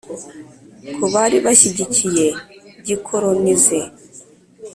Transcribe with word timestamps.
kubari 0.95 1.37
bashyigikiye 1.45 2.27
gikolonize, 2.87 3.79